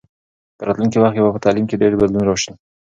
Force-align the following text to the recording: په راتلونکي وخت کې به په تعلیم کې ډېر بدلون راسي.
په 0.57 0.61
راتلونکي 0.67 0.97
وخت 0.99 1.15
کې 1.15 1.21
به 1.23 1.29
په 1.35 1.39
تعلیم 1.45 1.65
کې 1.67 1.79
ډېر 1.81 1.91
بدلون 1.99 2.23
راسي. 2.27 2.51